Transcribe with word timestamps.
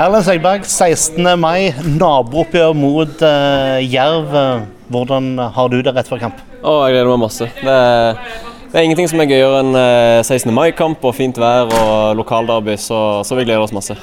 Erlend 0.00 0.24
Segberg, 0.24 0.62
16. 0.64 1.20
mai, 1.36 1.74
nabooppgjør 1.84 2.72
mot 2.72 3.20
uh, 3.20 3.76
Jerv. 3.84 4.32
Hvordan 4.92 5.36
har 5.52 5.68
du 5.68 5.82
det 5.84 5.92
rett 5.92 6.08
før 6.08 6.22
kamp? 6.22 6.40
Å, 6.62 6.78
jeg 6.86 6.94
gleder 6.94 7.10
meg 7.10 7.20
masse. 7.20 7.48
Det 7.58 7.74
er, 7.74 8.16
det 8.72 8.80
er 8.80 8.86
ingenting 8.86 9.10
som 9.12 9.20
er 9.20 9.28
gøyere 9.28 9.60
enn 9.60 9.76
16. 10.24 10.48
mai-kamp 10.56 11.04
og 11.04 11.12
fint 11.16 11.36
vær 11.36 11.68
og 11.76 12.16
lokalderby, 12.22 12.78
så, 12.80 13.20
så 13.20 13.36
vi 13.36 13.44
gleder 13.44 13.66
oss 13.66 13.76
masse. 13.76 13.98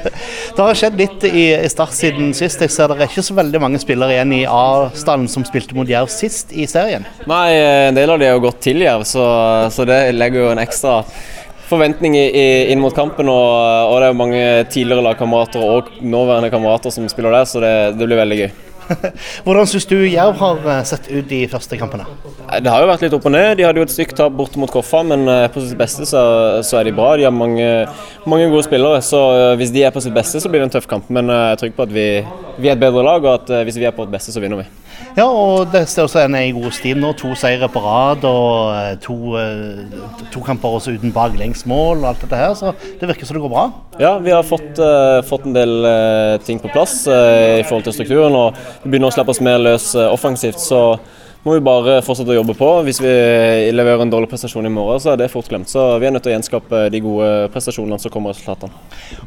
det 0.56 0.64
har 0.64 0.80
skjedd 0.80 0.96
litt 1.02 1.28
i, 1.28 1.46
i 1.52 1.70
Start 1.72 1.92
siden 1.92 2.32
sist. 2.36 2.64
Jeg 2.64 2.72
ser 2.72 2.94
Det 2.94 3.04
er 3.04 3.12
ikke 3.12 3.28
så 3.28 3.36
veldig 3.36 3.60
mange 3.66 3.82
spillere 3.84 4.16
igjen 4.16 4.32
i 4.38 4.42
A-stallen 4.48 5.28
som 5.28 5.44
spilte 5.44 5.76
mot 5.76 5.92
Jerv 5.92 6.08
sist 6.12 6.56
i 6.56 6.64
serien? 6.70 7.04
Nei, 7.28 7.46
en 7.90 8.00
del 8.00 8.16
av 8.16 8.20
de 8.22 8.32
har 8.32 8.40
gått 8.40 8.64
til 8.64 8.80
Jerv, 8.84 9.04
så, 9.08 9.28
så 9.74 9.84
det 9.92 10.06
legger 10.16 10.46
jo 10.46 10.52
en 10.56 10.64
ekstra 10.64 11.02
forventning 11.74 12.16
inn 12.18 12.82
mot 12.82 12.94
kampen. 12.96 13.30
Og, 13.30 13.54
og 13.90 13.98
det 13.98 14.08
er 14.08 14.14
jo 14.14 14.20
mange 14.20 14.44
tidligere 14.72 15.08
lagkamerater 15.10 15.64
og 15.64 15.90
nåværende 16.00 16.52
kamerater 16.54 16.94
som 16.94 17.10
spiller 17.10 17.34
der, 17.34 17.50
så 17.50 17.64
det, 17.64 17.74
det 17.98 18.08
blir 18.08 18.22
veldig 18.22 18.44
gøy. 18.44 18.54
Hvordan 19.44 19.68
syns 19.68 19.86
du 19.88 19.96
Jerv 20.06 20.38
har 20.40 20.66
eh, 20.68 20.80
sett 20.88 21.08
ut 21.10 21.28
de 21.28 21.40
første 21.50 21.78
kampene? 21.80 22.06
Det 22.60 22.70
har 22.70 22.82
jo 22.82 22.90
vært 22.90 23.04
litt 23.06 23.16
opp 23.16 23.28
og 23.28 23.34
ned. 23.34 23.56
De 23.58 23.66
hadde 23.66 23.80
jo 23.80 23.86
et 23.86 23.94
stygt 23.94 24.16
tap 24.18 24.34
borte 24.36 24.60
mot 24.60 24.70
Koffa, 24.70 25.02
men 25.06 25.26
eh, 25.30 25.46
på 25.52 25.62
sitt 25.64 25.78
beste 25.80 26.06
så, 26.08 26.24
så, 26.66 26.78
er 26.80 26.88
de 26.88 26.96
bra. 26.96 27.14
De 27.18 27.26
har 27.26 27.34
mange, 27.34 27.68
mange, 28.28 28.48
gode 28.52 28.66
spillere, 28.66 29.00
så 29.04 29.22
eh, 29.34 29.52
hvis 29.60 29.72
de 29.74 29.84
er 29.86 29.94
på 29.94 30.02
sitt 30.04 30.16
beste, 30.16 30.42
så 30.42 30.52
blir 30.52 30.62
det 30.62 30.70
en 30.70 30.76
tøff 30.76 30.88
kamp. 30.90 31.08
Men 31.14 31.32
jeg 31.32 31.54
er 31.54 31.62
trygg 31.62 31.76
på 31.78 31.86
at 31.86 31.94
vi, 31.94 32.08
vi 32.58 32.70
er 32.70 32.76
et 32.76 32.82
bedre 32.82 33.04
lag, 33.06 33.24
og 33.24 33.34
at 33.42 33.52
hvis 33.66 33.78
vi 33.80 33.86
er 33.88 33.94
på 33.94 34.04
vårt 34.04 34.12
beste, 34.14 34.32
så 34.34 34.42
vinner 34.42 34.62
vi. 34.62 34.66
Ja, 35.14 35.26
og 35.26 35.70
det 35.70 35.84
står 35.90 36.08
også 36.08 36.22
en 36.24 36.36
i 36.38 36.52
god 36.54 36.74
stim 36.74 37.00
nå. 37.02 37.12
To 37.18 37.34
seire 37.38 37.68
på 37.70 37.82
rad 37.82 38.24
og 38.26 39.00
to, 39.02 39.16
to 40.34 40.42
kamper 40.42 40.76
også 40.78 40.94
uten 40.96 41.14
baklengsmål 41.14 42.02
og 42.02 42.08
alt 42.10 42.24
dette 42.24 42.38
her. 42.38 42.54
Så 42.58 42.72
det 43.00 43.10
virker 43.10 43.26
som 43.28 43.38
det 43.38 43.44
går 43.44 43.52
bra. 43.52 43.66
Ja, 44.00 44.16
vi 44.18 44.32
har 44.34 44.42
fått, 44.46 44.78
uh, 44.82 45.22
fått 45.26 45.46
en 45.46 45.54
del 45.54 45.74
uh, 45.86 46.40
ting 46.42 46.58
på 46.62 46.70
plass 46.74 47.04
uh, 47.06 47.60
i 47.60 47.66
forhold 47.66 47.86
til 47.86 47.94
strukturen. 47.94 48.34
og 48.34 48.58
Vi 48.82 48.90
begynner 48.90 49.12
å 49.12 49.14
slippe 49.14 49.34
oss 49.34 49.42
mer 49.44 49.62
løs 49.62 49.92
offensivt. 50.08 50.58
så 50.62 50.82
må 51.44 51.58
vi 51.58 51.60
bare 51.64 51.98
fortsette 52.04 52.32
å 52.32 52.38
jobbe 52.38 52.54
på. 52.56 52.68
Hvis 52.86 53.02
vi 53.04 53.10
leverer 53.74 54.00
en 54.00 54.12
dårlig 54.12 54.30
prestasjon 54.30 54.64
i 54.64 54.72
morgen, 54.72 55.00
så 55.02 55.12
er 55.12 55.18
det 55.20 55.28
fort 55.32 55.48
glemt. 55.50 55.68
Så 55.68 55.82
vi 56.00 56.08
er 56.08 56.14
nødt 56.14 56.24
til 56.24 56.32
å 56.32 56.36
gjenskape 56.38 56.78
de 56.92 57.00
gode 57.04 57.30
prestasjonene 57.52 57.98
som 58.00 58.12
kommer 58.12 58.32
resultatene. 58.32 58.72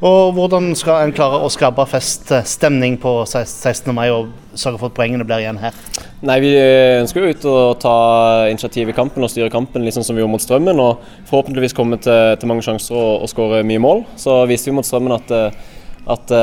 Og 0.02 0.34
Hvordan 0.34 0.72
skal 0.80 1.04
en 1.04 1.14
klare 1.14 1.44
å 1.46 1.52
skape 1.54 1.86
feststemning 1.92 2.98
på 3.02 3.12
16. 3.28 3.94
mai 3.94 4.08
og 4.10 4.32
sørge 4.58 4.82
for 4.82 4.90
at 4.90 4.96
poengene 4.98 5.28
blir 5.30 5.44
igjen 5.44 5.60
her? 5.62 5.78
Nei, 6.26 6.40
Vi 6.42 6.54
ønsker 6.58 7.22
jo 7.22 7.36
ut 7.36 7.46
å 7.46 7.58
ta 7.78 7.98
initiativ 8.50 8.90
i 8.90 8.96
kampen 8.98 9.22
og 9.22 9.30
styre 9.30 9.54
kampen, 9.54 9.86
litt 9.86 9.94
sånn 9.94 10.08
som 10.08 10.18
vi 10.18 10.24
gjorde 10.24 10.34
mot 10.34 10.42
Strømmen. 10.42 10.82
Og 10.82 11.04
forhåpentligvis 11.30 11.78
komme 11.78 12.00
til, 12.02 12.34
til 12.42 12.50
mange 12.50 12.66
sjanser 12.66 12.98
og, 12.98 13.28
og 13.28 13.30
skåre 13.30 13.62
mye 13.62 13.84
mål. 13.84 14.02
Så 14.18 14.40
viste 14.50 14.72
vi 14.72 14.80
mot 14.80 14.88
Strømmen 14.88 15.20
at, 15.20 15.36
at 16.18 16.34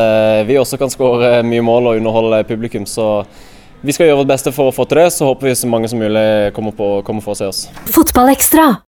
vi 0.47 0.61
også 0.63 0.79
kan 0.79 0.95
skåre 0.95 1.41
mye 1.43 1.67
mål 1.67 1.91
og 1.91 1.99
underholde 1.99 2.45
publikum. 2.47 2.87
så 2.87 3.27
vi 3.85 3.93
skal 3.93 4.09
gjøre 4.09 4.23
vårt 4.23 4.33
beste 4.33 4.53
for 4.55 4.71
å 4.71 4.75
få 4.75 4.87
til 4.89 5.03
det, 5.03 5.11
så 5.13 5.29
håper 5.29 5.51
vi 5.51 5.59
så 5.61 5.69
mange 5.71 5.91
som 5.93 6.01
mulig 6.01 6.25
kommer, 6.57 6.73
på, 6.77 6.97
kommer 7.07 7.25
for 7.25 7.37
å 7.37 7.39
se 7.39 7.51
oss. 7.51 7.67